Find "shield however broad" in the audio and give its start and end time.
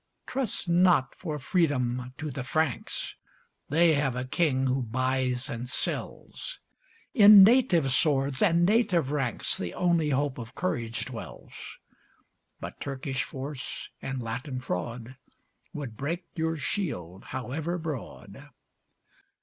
16.57-18.49